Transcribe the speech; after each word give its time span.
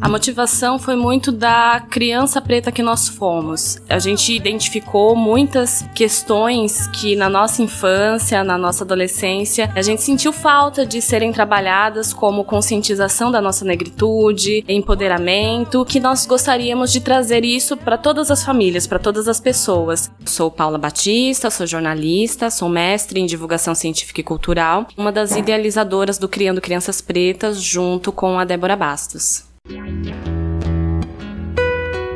A 0.00 0.08
motivação 0.08 0.78
foi 0.78 0.94
muito 0.94 1.32
da 1.32 1.84
criança 1.90 2.40
preta 2.40 2.70
que 2.70 2.82
nós 2.82 3.08
fomos. 3.08 3.78
A 3.88 3.98
gente 3.98 4.32
identificou 4.32 5.16
muitas 5.16 5.84
questões 5.92 6.86
que 6.88 7.16
na 7.16 7.28
nossa 7.28 7.62
infância, 7.62 8.44
na 8.44 8.56
nossa 8.56 8.84
adolescência, 8.84 9.70
a 9.74 9.82
gente 9.82 10.02
sentiu 10.02 10.32
falta 10.32 10.86
de 10.86 11.02
serem 11.02 11.32
trabalhadas 11.32 12.12
como 12.12 12.44
conscientização 12.44 13.32
da 13.32 13.40
nossa 13.40 13.64
negritude, 13.64 14.64
empoderamento, 14.68 15.84
que 15.84 15.98
nós 15.98 16.24
gostaríamos 16.26 16.92
de 16.92 17.00
trazer 17.00 17.44
isso 17.44 17.76
para 17.76 17.98
todas 17.98 18.30
as 18.30 18.44
famílias, 18.44 18.86
para 18.86 19.00
todas 19.00 19.26
as 19.26 19.40
pessoas. 19.40 20.10
Sou 20.24 20.48
Paula 20.48 20.78
Batista, 20.78 21.50
sou 21.50 21.66
jornalista, 21.66 22.50
sou 22.50 22.68
mestre 22.68 23.18
em 23.18 23.26
divulgação 23.26 23.74
científica 23.74 24.20
e 24.20 24.24
cultural, 24.24 24.86
uma 24.96 25.10
das 25.10 25.34
idealizadoras 25.34 26.18
do 26.18 26.28
Criando 26.28 26.60
Crianças 26.60 27.00
Pretas, 27.00 27.60
junto 27.60 28.12
com 28.12 28.38
a 28.38 28.44
Débora 28.44 28.76
Bastos. 28.76 29.47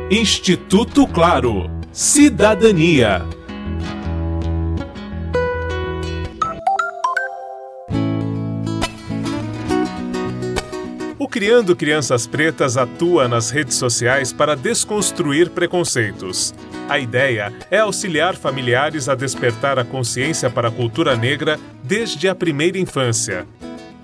Instituto 0.09 1.05
Claro. 1.07 1.69
Cidadania. 1.91 3.21
O 11.19 11.27
Criando 11.27 11.75
Crianças 11.75 12.25
Pretas 12.25 12.75
atua 12.75 13.27
nas 13.27 13.51
redes 13.51 13.75
sociais 13.77 14.33
para 14.33 14.55
desconstruir 14.55 15.51
preconceitos. 15.51 16.55
A 16.89 16.97
ideia 16.97 17.53
é 17.69 17.79
auxiliar 17.79 18.35
familiares 18.35 19.07
a 19.07 19.13
despertar 19.13 19.77
a 19.77 19.85
consciência 19.85 20.49
para 20.49 20.69
a 20.69 20.71
cultura 20.71 21.15
negra 21.15 21.59
desde 21.83 22.27
a 22.27 22.33
primeira 22.33 22.79
infância. 22.79 23.45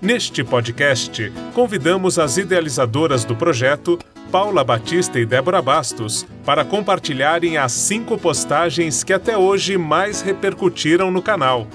Neste 0.02 0.45
podcast, 0.45 1.30
convidamos 1.53 2.17
as 2.17 2.38
idealizadoras 2.38 3.26
do 3.26 3.35
projeto, 3.35 3.99
Paula 4.31 4.63
Batista 4.63 5.20
e 5.20 5.25
Débora 5.25 5.62
Bastos, 5.62 6.25
para 6.45 6.64
compartilharem 6.64 7.58
as 7.58 7.73
cinco 7.73 8.17
postagens 8.17 9.03
que 9.03 9.11
até 9.11 9.38
hoje 9.38 9.78
mais 9.78 10.22
repercutiram 10.22 11.11
no 11.11 11.22
canal. 11.22 11.67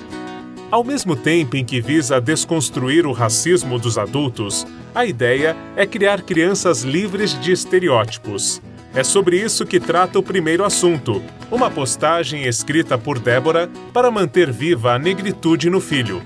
Ao 0.71 0.83
mesmo 0.83 1.15
tempo 1.15 1.55
em 1.55 1.67
que 1.67 1.83
visa 1.83 2.19
desconstruir 2.19 3.07
o 3.07 3.13
racismo 3.13 3.79
dos 3.79 3.99
adultos, 3.99 4.67
a 4.95 5.05
ideia 5.05 5.55
é 5.77 5.85
criar 5.85 6.23
crianças 6.23 6.81
livres 6.81 7.39
de 7.39 7.53
estereótipos. 7.53 8.63
É 8.95 9.05
sobre 9.05 9.39
isso 9.39 9.67
que 9.67 9.79
trata 9.79 10.19
o 10.19 10.23
primeiro 10.23 10.65
assunto, 10.65 11.23
uma 11.51 11.71
postagem 11.71 12.45
escrita 12.45 12.97
por 12.97 13.19
Débora 13.19 13.69
para 13.93 14.11
manter 14.11 14.51
viva 14.51 14.95
a 14.95 14.99
negritude 14.99 15.69
no 15.69 15.81
filho 15.81 16.23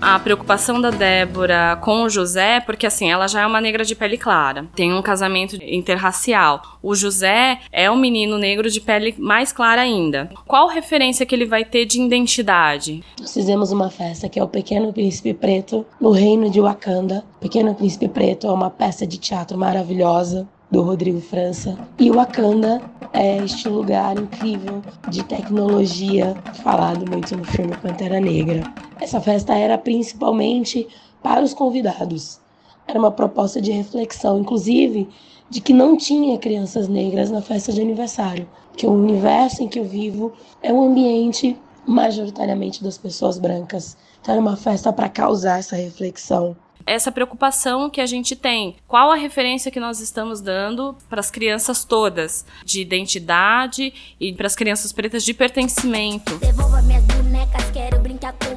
a 0.00 0.18
preocupação 0.18 0.80
da 0.80 0.90
Débora 0.90 1.76
com 1.82 2.02
o 2.02 2.08
José, 2.08 2.60
porque 2.60 2.86
assim, 2.86 3.10
ela 3.10 3.26
já 3.26 3.42
é 3.42 3.46
uma 3.46 3.60
negra 3.60 3.84
de 3.84 3.94
pele 3.94 4.16
clara, 4.16 4.66
tem 4.74 4.92
um 4.92 5.02
casamento 5.02 5.56
interracial. 5.62 6.62
O 6.82 6.94
José 6.94 7.58
é 7.72 7.90
um 7.90 7.96
menino 7.96 8.38
negro 8.38 8.70
de 8.70 8.80
pele 8.80 9.14
mais 9.18 9.52
clara 9.52 9.82
ainda. 9.82 10.30
Qual 10.46 10.68
referência 10.68 11.26
que 11.26 11.34
ele 11.34 11.46
vai 11.46 11.64
ter 11.64 11.84
de 11.84 12.00
identidade? 12.00 13.02
Nós 13.20 13.34
fizemos 13.34 13.72
uma 13.72 13.90
festa 13.90 14.28
que 14.28 14.38
é 14.38 14.42
o 14.42 14.48
Pequeno 14.48 14.92
Príncipe 14.92 15.34
Preto 15.34 15.84
no 16.00 16.12
Reino 16.12 16.48
de 16.48 16.60
Wakanda. 16.60 17.24
Pequeno 17.40 17.74
Príncipe 17.74 18.08
Preto 18.08 18.46
é 18.46 18.50
uma 18.50 18.70
peça 18.70 19.06
de 19.06 19.18
teatro 19.18 19.58
maravilhosa 19.58 20.48
do 20.70 20.82
Rodrigo 20.82 21.20
França. 21.20 21.78
E 21.98 22.10
Wakanda 22.10 22.80
é 23.12 23.38
este 23.38 23.68
lugar 23.68 24.16
incrível 24.18 24.82
de 25.08 25.24
tecnologia 25.24 26.36
falado 26.62 27.08
muito 27.10 27.36
no 27.36 27.44
filme 27.44 27.74
Pantera 27.78 28.20
Negra. 28.20 28.62
Essa 29.08 29.22
festa 29.22 29.54
era 29.54 29.78
principalmente 29.78 30.86
para 31.22 31.42
os 31.42 31.54
convidados. 31.54 32.38
Era 32.86 32.98
uma 32.98 33.10
proposta 33.10 33.58
de 33.58 33.72
reflexão, 33.72 34.38
inclusive, 34.38 35.08
de 35.48 35.62
que 35.62 35.72
não 35.72 35.96
tinha 35.96 36.36
crianças 36.36 36.88
negras 36.88 37.30
na 37.30 37.40
festa 37.40 37.72
de 37.72 37.80
aniversário, 37.80 38.46
que 38.76 38.86
o 38.86 38.92
universo 38.92 39.62
em 39.62 39.68
que 39.68 39.78
eu 39.78 39.84
vivo 39.84 40.34
é 40.62 40.70
um 40.70 40.90
ambiente 40.90 41.56
majoritariamente 41.86 42.84
das 42.84 42.98
pessoas 42.98 43.38
brancas. 43.38 43.96
Então 44.20 44.34
era 44.34 44.42
uma 44.42 44.58
festa 44.58 44.92
para 44.92 45.08
causar 45.08 45.58
essa 45.58 45.74
reflexão 45.74 46.54
essa 46.88 47.12
preocupação 47.12 47.90
que 47.90 48.00
a 48.00 48.06
gente 48.06 48.34
tem. 48.34 48.76
Qual 48.86 49.10
a 49.10 49.14
referência 49.14 49.70
que 49.70 49.78
nós 49.78 50.00
estamos 50.00 50.40
dando 50.40 50.96
para 51.08 51.20
as 51.20 51.30
crianças 51.30 51.84
todas 51.84 52.46
de 52.64 52.80
identidade 52.80 53.92
e 54.18 54.32
para 54.32 54.46
as 54.46 54.56
crianças 54.56 54.90
pretas 54.90 55.22
de 55.22 55.34
pertencimento? 55.34 56.38
Devolva 56.38 56.80
minhas 56.82 57.04
bonecas, 57.04 57.70
quero 57.72 57.87
brincar 57.87 57.87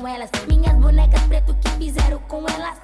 com 0.01 0.07
elas. 0.07 0.29
Minhas 0.47 0.75
bonecas 0.77 1.21
preto 1.23 1.55
que 1.61 1.69
fizeram 1.77 2.17
com 2.27 2.43
elas. 2.49 2.77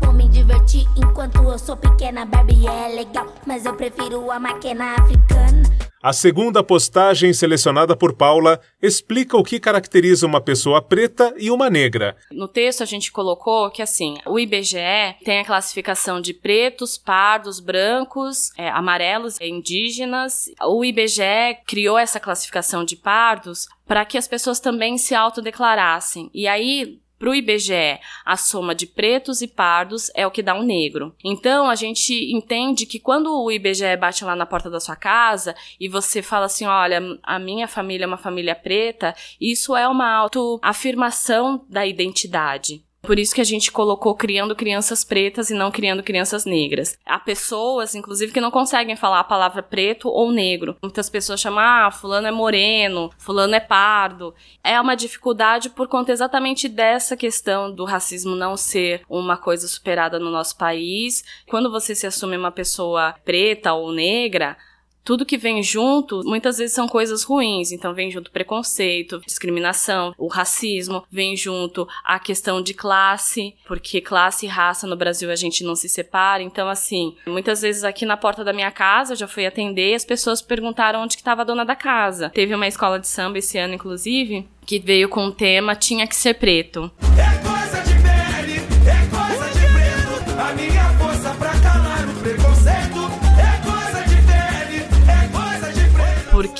Vou 0.00 0.12
me 0.12 0.28
divertir 0.28 0.86
enquanto 0.96 1.36
eu 1.36 1.58
sou 1.58 1.76
pequena. 1.76 2.26
Barbie 2.26 2.66
é 2.66 2.88
legal, 2.88 3.26
mas 3.46 3.64
eu 3.64 3.74
prefiro 3.74 4.30
a 4.30 4.40
máquina 4.40 4.96
africana. 4.96 5.73
A 6.04 6.12
segunda 6.12 6.62
postagem 6.62 7.32
selecionada 7.32 7.96
por 7.96 8.14
Paula 8.14 8.60
explica 8.82 9.38
o 9.38 9.42
que 9.42 9.58
caracteriza 9.58 10.26
uma 10.26 10.38
pessoa 10.38 10.82
preta 10.82 11.32
e 11.38 11.50
uma 11.50 11.70
negra. 11.70 12.14
No 12.30 12.46
texto 12.46 12.82
a 12.82 12.84
gente 12.84 13.10
colocou 13.10 13.70
que 13.70 13.80
assim, 13.80 14.18
o 14.26 14.38
IBGE 14.38 15.16
tem 15.24 15.38
a 15.38 15.46
classificação 15.46 16.20
de 16.20 16.34
pretos, 16.34 16.98
pardos, 16.98 17.58
brancos, 17.58 18.50
é, 18.58 18.68
amarelos 18.68 19.40
e 19.40 19.48
indígenas. 19.48 20.50
O 20.60 20.84
IBGE 20.84 21.56
criou 21.66 21.96
essa 21.96 22.20
classificação 22.20 22.84
de 22.84 22.96
pardos 22.96 23.66
para 23.86 24.04
que 24.04 24.18
as 24.18 24.28
pessoas 24.28 24.60
também 24.60 24.98
se 24.98 25.14
autodeclarassem. 25.14 26.30
E 26.34 26.46
aí, 26.46 26.98
para 27.24 27.30
o 27.30 27.34
IBGE, 27.34 27.98
a 28.22 28.36
soma 28.36 28.74
de 28.74 28.86
pretos 28.86 29.40
e 29.40 29.48
pardos 29.48 30.10
é 30.14 30.26
o 30.26 30.30
que 30.30 30.42
dá 30.42 30.54
um 30.54 30.62
negro. 30.62 31.14
Então, 31.24 31.70
a 31.70 31.74
gente 31.74 32.12
entende 32.30 32.84
que 32.84 33.00
quando 33.00 33.34
o 33.34 33.50
IBGE 33.50 33.96
bate 33.98 34.22
lá 34.26 34.36
na 34.36 34.44
porta 34.44 34.68
da 34.68 34.78
sua 34.78 34.94
casa 34.94 35.56
e 35.80 35.88
você 35.88 36.20
fala 36.20 36.44
assim: 36.44 36.66
olha, 36.66 37.00
a 37.22 37.38
minha 37.38 37.66
família 37.66 38.04
é 38.04 38.06
uma 38.06 38.18
família 38.18 38.54
preta, 38.54 39.14
isso 39.40 39.74
é 39.74 39.88
uma 39.88 40.12
autoafirmação 40.14 41.64
da 41.66 41.86
identidade. 41.86 42.84
Por 43.04 43.18
isso 43.18 43.34
que 43.34 43.40
a 43.40 43.44
gente 43.44 43.70
colocou 43.70 44.14
criando 44.14 44.56
crianças 44.56 45.04
pretas 45.04 45.50
e 45.50 45.54
não 45.54 45.70
criando 45.70 46.02
crianças 46.02 46.44
negras. 46.44 46.98
Há 47.04 47.18
pessoas, 47.18 47.94
inclusive, 47.94 48.32
que 48.32 48.40
não 48.40 48.50
conseguem 48.50 48.96
falar 48.96 49.20
a 49.20 49.24
palavra 49.24 49.62
preto 49.62 50.08
ou 50.08 50.30
negro. 50.32 50.76
Muitas 50.82 51.10
pessoas 51.10 51.40
chamam, 51.40 51.60
ah, 51.60 51.90
fulano 51.90 52.26
é 52.26 52.30
moreno, 52.30 53.10
fulano 53.18 53.54
é 53.54 53.60
pardo. 53.60 54.34
É 54.62 54.80
uma 54.80 54.94
dificuldade 54.94 55.70
por 55.70 55.86
conta 55.88 56.12
exatamente 56.12 56.68
dessa 56.68 57.16
questão 57.16 57.72
do 57.72 57.84
racismo 57.84 58.34
não 58.34 58.56
ser 58.56 59.02
uma 59.08 59.36
coisa 59.36 59.68
superada 59.68 60.18
no 60.18 60.30
nosso 60.30 60.56
país. 60.56 61.22
Quando 61.48 61.70
você 61.70 61.94
se 61.94 62.06
assume 62.06 62.36
uma 62.36 62.50
pessoa 62.50 63.14
preta 63.24 63.72
ou 63.74 63.92
negra, 63.92 64.56
tudo 65.04 65.26
que 65.26 65.36
vem 65.36 65.62
junto, 65.62 66.22
muitas 66.24 66.58
vezes 66.58 66.74
são 66.74 66.88
coisas 66.88 67.22
ruins. 67.22 67.70
Então 67.70 67.92
vem 67.92 68.10
junto 68.10 68.30
preconceito, 68.30 69.20
discriminação, 69.26 70.14
o 70.16 70.26
racismo, 70.26 71.04
vem 71.10 71.36
junto 71.36 71.86
a 72.02 72.18
questão 72.18 72.62
de 72.62 72.72
classe, 72.72 73.54
porque 73.66 74.00
classe 74.00 74.46
e 74.46 74.48
raça 74.48 74.86
no 74.86 74.96
Brasil 74.96 75.30
a 75.30 75.36
gente 75.36 75.62
não 75.62 75.76
se 75.76 75.88
separa. 75.88 76.42
Então, 76.42 76.68
assim, 76.68 77.14
muitas 77.26 77.60
vezes 77.60 77.84
aqui 77.84 78.06
na 78.06 78.16
porta 78.16 78.42
da 78.42 78.52
minha 78.52 78.70
casa, 78.70 79.12
eu 79.12 79.16
já 79.16 79.28
fui 79.28 79.44
atender 79.44 79.94
as 79.94 80.04
pessoas 80.04 80.40
perguntaram 80.40 81.02
onde 81.02 81.16
que 81.16 81.22
estava 81.22 81.42
a 81.42 81.44
dona 81.44 81.64
da 81.64 81.76
casa. 81.76 82.30
Teve 82.30 82.54
uma 82.54 82.66
escola 82.66 82.98
de 82.98 83.06
samba 83.06 83.38
esse 83.38 83.58
ano, 83.58 83.74
inclusive, 83.74 84.48
que 84.64 84.78
veio 84.78 85.08
com 85.08 85.26
o 85.26 85.32
tema 85.32 85.76
Tinha 85.76 86.06
que 86.06 86.16
ser 86.16 86.34
preto. 86.34 86.90
É 87.18 87.33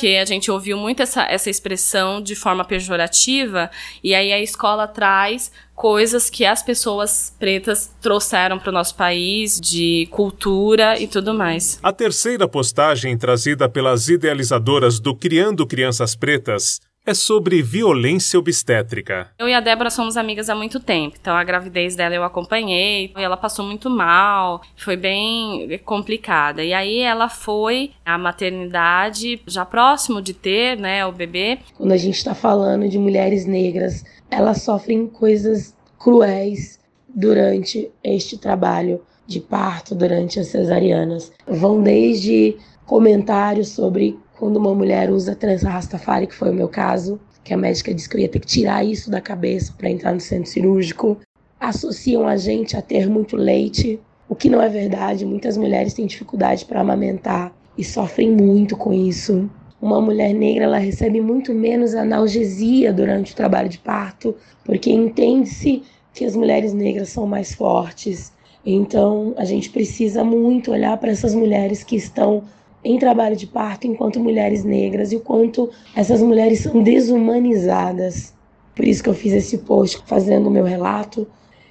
porque 0.05 0.17
a 0.17 0.25
gente 0.27 0.51
ouviu 0.51 0.77
muito 0.77 1.03
essa, 1.03 1.23
essa 1.23 1.49
expressão 1.49 2.21
de 2.21 2.35
forma 2.35 2.63
pejorativa, 2.63 3.71
e 4.03 4.15
aí 4.15 4.35
a 4.35 4.39
escola 4.39 4.87
traz 4.87 5.51
coisas 5.75 6.29
que 6.29 6.45
as 6.45 6.63
pessoas 6.63 7.35
pretas 7.39 7.91
trouxeram 8.03 8.59
para 8.59 8.69
o 8.69 8.73
nosso 8.73 8.95
país, 8.97 9.59
de 9.59 10.07
cultura 10.11 11.01
e 11.01 11.09
tudo 11.09 11.33
mais. 11.33 11.79
A 11.83 11.91
terceira 11.91 12.47
postagem 12.47 13.17
trazida 13.17 13.67
pelas 13.67 14.06
idealizadoras 14.11 15.01
do 15.01 15.17
Criando 15.17 15.67
Crianças 15.67 16.15
Pretas 16.15 16.83
é 17.06 17.12
sobre 17.12 17.62
violência 17.62 18.39
obstétrica. 18.39 19.29
Eu 19.39 19.47
e 19.47 19.53
a 19.53 19.61
Débora 19.61 19.91
somos 19.91 20.17
amigas 20.17 20.49
há 20.49 20.55
muito 20.55 20.81
tempo, 20.81 21.17
então 21.21 21.37
a 21.37 21.45
gravidez 21.45 21.95
dela 21.95 22.15
eu 22.15 22.25
acompanhei, 22.25 23.12
e 23.17 23.23
ela 23.23 23.37
passou 23.37 23.65
muito 23.65 23.91
mal, 23.91 24.62
foi 24.77 24.97
bem 24.97 25.79
complicada. 25.85 26.65
E 26.65 26.73
aí 26.73 27.01
ela 27.01 27.29
foi 27.29 27.91
à 28.05 28.17
maternidade, 28.17 29.41
já 29.47 29.67
próximo 29.67 30.23
de 30.23 30.33
ter, 30.33 30.79
né, 30.79 31.05
o 31.05 31.12
bebê. 31.12 31.59
Quando 31.77 31.93
a 31.93 31.97
gente 31.99 32.17
está 32.17 32.35
falando 32.35 32.89
de 32.89 32.99
mulheres 32.99 33.45
negras, 33.45 34.05
elas 34.31 34.62
sofrem 34.62 35.07
coisas 35.07 35.77
cruéis 35.99 36.81
durante 37.09 37.91
este 38.03 38.39
trabalho 38.39 39.03
de 39.27 39.41
parto, 39.41 39.95
durante 39.95 40.41
as 40.41 40.49
cesarianas. 40.49 41.33
Vão 41.47 41.83
desde 41.83 42.57
comentários 42.87 43.69
sobre 43.69 44.19
quando 44.44 44.58
uma 44.58 44.75
mulher 44.75 45.11
usa 45.11 45.35
trança 45.35 45.70
rastafari, 45.70 46.26
que 46.26 46.35
foi 46.35 46.50
o 46.50 46.55
meu 46.55 46.69
caso, 46.69 47.19
que 47.43 47.55
a 47.55 47.56
médica 47.56 47.94
disse 47.94 48.06
que 48.06 48.19
eu 48.19 48.20
ia 48.20 48.29
ter 48.29 48.41
que 48.41 48.46
tirar 48.46 48.85
isso 48.85 49.11
da 49.11 49.19
cabeça 49.19 49.73
para 49.73 49.88
entrar 49.88 50.12
no 50.12 50.20
centro 50.20 50.50
cirúrgico. 50.50 51.17
Associam 51.58 52.29
a 52.29 52.37
gente 52.37 52.76
a 52.76 52.82
ter 52.82 53.08
muito 53.08 53.37
leite, 53.37 53.99
o 54.29 54.35
que 54.35 54.50
não 54.50 54.61
é 54.61 54.69
verdade. 54.69 55.25
Muitas 55.25 55.56
mulheres 55.56 55.94
têm 55.94 56.05
dificuldade 56.05 56.67
para 56.67 56.82
amamentar 56.82 57.55
e 57.79 57.82
sofrem 57.82 58.32
muito 58.32 58.76
com 58.76 58.93
isso. 58.93 59.49
Uma 59.81 59.99
mulher 59.99 60.35
negra 60.35 60.64
ela 60.64 60.76
recebe 60.76 61.23
muito 61.23 61.55
menos 61.55 61.94
analgesia 61.94 62.93
durante 62.93 63.32
o 63.32 63.37
trabalho 63.37 63.70
de 63.70 63.79
parto, 63.79 64.37
porque 64.62 64.90
entende-se 64.90 65.82
que 66.12 66.23
as 66.23 66.37
mulheres 66.37 66.75
negras 66.75 67.08
são 67.08 67.26
mais 67.26 67.55
fortes. 67.55 68.31
Então, 68.67 69.32
a 69.38 69.44
gente 69.47 69.70
precisa 69.70 70.23
muito 70.23 70.70
olhar 70.70 70.99
para 70.99 71.11
essas 71.11 71.35
mulheres 71.35 71.82
que 71.82 71.97
estão 71.97 72.44
em 72.85 72.99
trabalho 72.99 73.35
de 73.35 73.47
parto 73.47 73.87
enquanto 73.87 74.21
mulheres 74.21 74.63
negras 74.63 75.11
e 75.11 75.17
o 75.17 75.21
quanto 75.21 75.71
essas 75.97 76.21
mulheres 76.21 76.61
são 76.61 76.83
desumanizadas. 76.83 78.35
Por 78.77 78.85
isso 78.85 79.03
que 79.03 79.09
eu 79.09 79.15
fiz 79.15 79.33
esse 79.33 79.59
post 79.59 80.03
fazendo 80.07 80.49
o 80.49 80.51
meu 80.51 80.65
relato. 80.65 81.27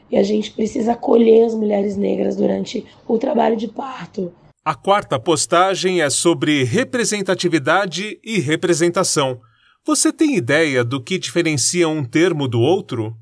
E 0.10 0.18
a 0.18 0.24
gente 0.24 0.52
precisa 0.52 0.94
acolher 0.94 1.46
as 1.46 1.56
mulheres 1.56 1.98
negras 1.98 2.36
durante 2.36 2.86
o 3.08 3.18
trabalho 3.18 3.56
de 3.56 3.68
parto. 3.68 4.32
A 4.66 4.76
quarta 4.76 5.20
postagem 5.20 6.02
é 6.02 6.10
sobre 6.10 6.64
representatividade 6.64 8.20
e 8.24 8.40
representação. 8.40 9.40
Você 9.86 10.14
tem 10.14 10.38
ideia 10.38 10.84
do 10.84 11.04
que 11.04 11.20
diferencia 11.20 11.90
um 11.90 12.06
termo 12.06 12.48
do 12.48 12.62
outro? 12.62 13.14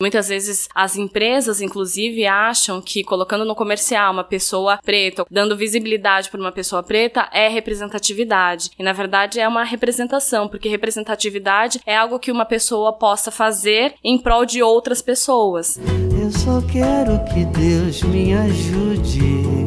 Muitas 0.00 0.28
vezes 0.28 0.68
as 0.72 0.96
empresas, 0.96 1.60
inclusive, 1.60 2.24
acham 2.24 2.80
que 2.80 3.02
colocando 3.02 3.44
no 3.44 3.56
comercial 3.56 4.12
uma 4.12 4.22
pessoa 4.22 4.78
preta, 4.84 5.24
dando 5.28 5.56
visibilidade 5.56 6.30
para 6.30 6.40
uma 6.40 6.52
pessoa 6.52 6.84
preta, 6.84 7.28
é 7.32 7.48
representatividade. 7.48 8.70
E 8.78 8.82
na 8.84 8.92
verdade 8.92 9.40
é 9.40 9.48
uma 9.48 9.64
representação, 9.64 10.46
porque 10.46 10.68
representatividade 10.68 11.80
é 11.84 11.96
algo 11.96 12.20
que 12.20 12.30
uma 12.30 12.44
pessoa 12.44 12.92
possa 12.92 13.32
fazer 13.32 13.94
em 14.04 14.16
prol 14.16 14.44
de 14.44 14.62
outras 14.62 15.02
pessoas. 15.02 15.80
Eu 16.20 16.30
só 16.30 16.60
quero 16.70 17.18
que 17.34 17.44
Deus 17.58 18.00
me 18.04 18.34
ajude 18.34 19.66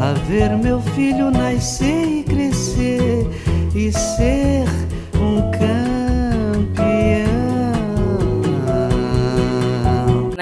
a 0.00 0.12
ver 0.28 0.50
meu 0.56 0.80
filho 0.94 1.28
nascer 1.28 2.06
e 2.06 2.22
crescer 2.22 3.26
e 3.74 3.90
ser 3.90 4.64
um 5.16 5.50
campeão. 5.50 5.79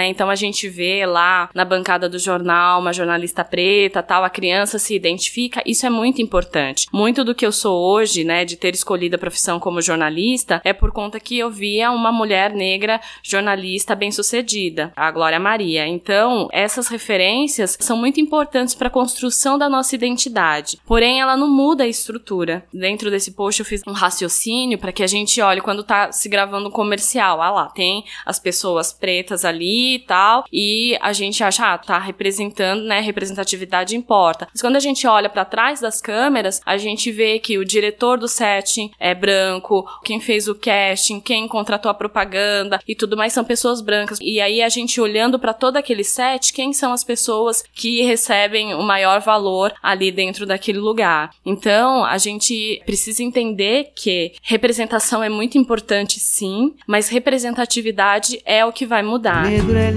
Então 0.09 0.31
a 0.31 0.35
gente 0.35 0.69
vê 0.69 1.05
lá 1.07 1.51
na 1.55 1.65
bancada 1.65 2.09
do 2.09 2.19
jornal 2.19 2.81
uma 2.81 2.93
jornalista 2.93 3.45
preta, 3.45 4.03
tal, 4.03 4.25
a 4.25 4.31
criança 4.31 4.79
se 4.79 4.95
identifica, 4.95 5.63
isso 5.65 5.87
é 5.87 5.91
muito 5.91 6.23
importante. 6.23 6.87
Muito 6.93 7.25
do 7.25 7.35
que 7.35 7.47
eu 7.47 7.53
sou 7.53 7.79
hoje, 7.79 8.25
né, 8.25 8.45
de 8.45 8.57
ter 8.57 8.75
escolhido 8.75 9.17
a 9.17 9.19
profissão 9.19 9.61
como 9.61 9.83
jornalista, 9.83 10.61
é 10.65 10.73
por 10.73 10.93
conta 10.93 11.21
que 11.21 11.39
eu 11.39 11.51
via 11.51 11.91
uma 11.91 12.13
mulher 12.13 12.53
negra 12.53 13.01
jornalista 13.23 13.95
bem-sucedida, 13.95 14.93
a 14.97 15.11
Glória 15.11 15.39
Maria. 15.39 15.87
Então, 15.87 16.49
essas 16.53 16.89
referências 16.89 17.77
são 17.81 17.97
muito 17.97 18.21
importantes 18.21 18.75
para 18.75 18.89
a 18.89 18.91
construção 18.91 19.59
da 19.59 19.69
nossa 19.69 19.95
identidade. 19.95 20.79
Porém, 20.87 21.21
ela 21.21 21.37
não 21.37 21.49
muda 21.49 21.85
a 21.85 21.89
estrutura. 21.89 22.65
Dentro 22.73 23.11
desse 23.11 23.33
post 23.33 23.61
eu 23.61 23.67
fiz 23.67 23.83
um 23.87 23.93
raciocínio 23.93 24.79
para 24.79 24.93
que 24.93 25.03
a 25.03 25.07
gente 25.07 25.41
olhe 25.41 25.61
quando 25.61 25.83
tá 25.83 26.13
se 26.13 26.29
gravando 26.29 26.69
um 26.69 26.73
comercial, 26.73 27.41
ah 27.43 27.51
lá, 27.51 27.67
tem 27.67 28.05
as 28.25 28.39
pessoas 28.39 28.93
pretas 28.93 29.45
ali 29.45 29.98
e 29.99 30.01
tal, 30.01 30.45
e 30.53 30.97
a 31.01 31.13
gente 31.13 31.43
acha, 31.43 31.75
ah, 31.75 31.79
tá 31.79 31.99
representando, 31.99 32.83
né? 32.85 33.01
Representatividade 33.01 33.97
importa. 33.97 34.49
Mas 34.53 34.61
quando 34.61 34.77
a 34.77 34.81
gente 34.81 35.07
olha 35.07 35.29
para 35.29 35.45
trás 35.45 35.81
das 35.81 36.01
câmeras, 36.01 36.61
a 36.65 36.77
gente 36.77 37.11
vê 37.11 37.39
que 37.39 37.59
o 37.59 37.65
diretor 37.65 38.19
do 38.19 38.29
setting 38.29 38.91
é 38.99 39.15
branco, 39.15 39.87
quem 40.05 40.21
fez 40.21 40.49
o 40.49 40.55
casting, 40.55 41.21
quem 41.21 41.49
contratou 41.49 41.91
a 41.91 41.95
propaganda 41.95 42.81
e 42.87 42.95
tudo 42.95 43.17
mais 43.17 43.33
são 43.33 43.45
pessoas 43.45 43.81
brancas. 43.81 44.19
E 44.21 44.41
aí 44.41 44.63
a 44.63 44.69
gente 44.69 45.01
olhando 45.01 45.39
para 45.39 45.53
todo 45.53 45.77
aquele 45.77 46.05
set, 46.05 46.53
quem 46.53 46.73
são 46.73 46.93
as 46.93 47.05
pessoas 47.05 47.65
que 47.75 48.03
recebem 48.03 48.75
o 48.75 48.83
maior 48.83 49.21
valor 49.21 49.75
ali 49.83 50.11
dentro 50.13 50.47
daquele 50.47 50.79
lugar. 50.79 51.31
Então, 51.45 52.05
a 52.05 52.19
gente 52.19 52.81
precisa 52.87 53.23
entender 53.23 53.93
que 53.95 54.33
representação 54.43 55.23
é 55.23 55.29
muito 55.29 55.59
importante 55.59 56.21
sim, 56.21 56.75
mas 56.87 57.09
representatividade 57.09 58.41
é 58.45 58.65
o 58.65 58.73
que 58.73 58.87
vai 58.87 59.03
mudar. 59.03 59.45
Negro 59.45 59.77
é. 59.77 59.88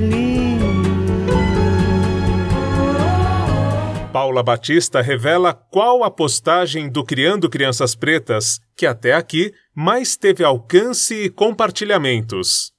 Paula 4.12 4.44
Batista 4.44 5.02
revela 5.02 5.54
qual 5.54 6.04
a 6.04 6.12
postagem 6.12 6.90
do 6.90 7.04
Criando 7.04 7.50
Crianças 7.50 7.96
Pretas 7.96 8.60
que 8.76 8.86
até 8.86 9.14
aqui 9.14 9.54
mais 9.74 10.18
teve 10.18 10.44
alcance 10.44 11.16
e 11.16 11.30
compartilhamentos 11.30 12.72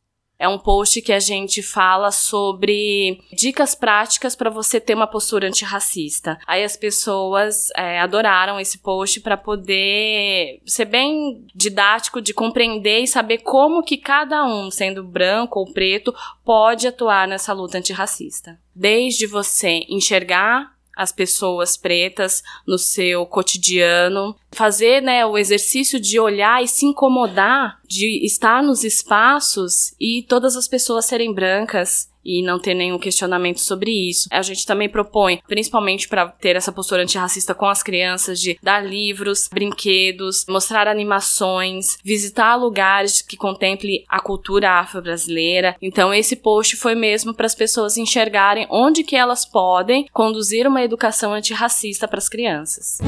é 0.42 0.48
um 0.48 0.58
post 0.58 1.00
que 1.00 1.12
a 1.12 1.20
gente 1.20 1.62
fala 1.62 2.10
sobre 2.10 3.20
dicas 3.32 3.76
práticas 3.76 4.34
para 4.34 4.50
você 4.50 4.80
ter 4.80 4.92
uma 4.92 5.06
postura 5.06 5.46
antirracista. 5.46 6.36
Aí 6.48 6.64
as 6.64 6.76
pessoas 6.76 7.68
é, 7.76 8.00
adoraram 8.00 8.58
esse 8.58 8.78
post 8.78 9.20
para 9.20 9.36
poder 9.36 10.60
ser 10.66 10.86
bem 10.86 11.46
didático 11.54 12.20
de 12.20 12.34
compreender 12.34 13.02
e 13.02 13.06
saber 13.06 13.38
como 13.38 13.84
que 13.84 13.96
cada 13.96 14.44
um, 14.44 14.68
sendo 14.68 15.04
branco 15.04 15.60
ou 15.60 15.72
preto, 15.72 16.12
pode 16.44 16.88
atuar 16.88 17.28
nessa 17.28 17.52
luta 17.52 17.78
antirracista. 17.78 18.58
Desde 18.74 19.28
você 19.28 19.84
enxergar 19.88 20.71
as 20.96 21.10
pessoas 21.10 21.76
pretas 21.76 22.42
no 22.66 22.78
seu 22.78 23.24
cotidiano, 23.26 24.36
fazer 24.50 25.00
né, 25.00 25.24
o 25.24 25.38
exercício 25.38 25.98
de 25.98 26.20
olhar 26.20 26.62
e 26.62 26.68
se 26.68 26.86
incomodar 26.86 27.80
de 27.86 28.24
estar 28.24 28.62
nos 28.62 28.84
espaços 28.84 29.94
e 29.98 30.22
todas 30.28 30.56
as 30.56 30.68
pessoas 30.68 31.06
serem 31.06 31.32
brancas 31.32 32.11
e 32.24 32.42
não 32.42 32.58
ter 32.58 32.74
nenhum 32.74 32.98
questionamento 32.98 33.60
sobre 33.60 33.90
isso. 33.90 34.28
A 34.30 34.42
gente 34.42 34.66
também 34.66 34.88
propõe, 34.88 35.40
principalmente 35.46 36.08
para 36.08 36.28
ter 36.28 36.56
essa 36.56 36.72
postura 36.72 37.02
antirracista 37.02 37.54
com 37.54 37.66
as 37.66 37.82
crianças, 37.82 38.40
de 38.40 38.58
dar 38.62 38.80
livros, 38.80 39.48
brinquedos, 39.52 40.44
mostrar 40.48 40.88
animações, 40.88 41.96
visitar 42.04 42.56
lugares 42.56 43.22
que 43.22 43.36
contemple 43.36 44.04
a 44.08 44.20
cultura 44.20 44.80
afro-brasileira. 44.80 45.76
Então 45.80 46.12
esse 46.12 46.36
post 46.36 46.76
foi 46.76 46.94
mesmo 46.94 47.34
para 47.34 47.46
as 47.46 47.54
pessoas 47.54 47.96
enxergarem 47.96 48.66
onde 48.70 49.02
que 49.02 49.16
elas 49.16 49.44
podem 49.44 50.06
conduzir 50.12 50.66
uma 50.66 50.82
educação 50.82 51.32
antirracista 51.32 52.06
para 52.06 52.19
as 52.19 52.28
crianças. 52.28 52.98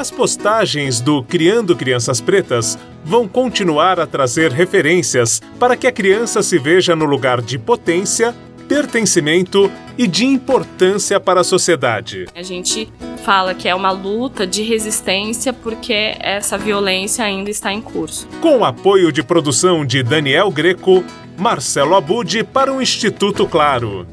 As 0.00 0.10
postagens 0.10 0.98
do 0.98 1.22
Criando 1.22 1.76
Crianças 1.76 2.22
Pretas 2.22 2.78
vão 3.04 3.28
continuar 3.28 4.00
a 4.00 4.06
trazer 4.06 4.50
referências 4.50 5.42
para 5.58 5.76
que 5.76 5.86
a 5.86 5.92
criança 5.92 6.42
se 6.42 6.58
veja 6.58 6.96
no 6.96 7.04
lugar 7.04 7.42
de 7.42 7.58
potência, 7.58 8.34
pertencimento 8.66 9.70
e 9.98 10.06
de 10.06 10.24
importância 10.24 11.20
para 11.20 11.42
a 11.42 11.44
sociedade. 11.44 12.24
A 12.34 12.42
gente 12.42 12.90
fala 13.26 13.54
que 13.54 13.68
é 13.68 13.74
uma 13.74 13.90
luta 13.90 14.46
de 14.46 14.62
resistência 14.62 15.52
porque 15.52 16.16
essa 16.18 16.56
violência 16.56 17.22
ainda 17.22 17.50
está 17.50 17.70
em 17.70 17.82
curso. 17.82 18.26
Com 18.40 18.64
apoio 18.64 19.12
de 19.12 19.22
produção 19.22 19.84
de 19.84 20.02
Daniel 20.02 20.50
Greco, 20.50 21.04
Marcelo 21.36 21.94
Abud 21.94 22.42
para 22.44 22.72
o 22.72 22.80
Instituto 22.80 23.46
Claro. 23.46 24.06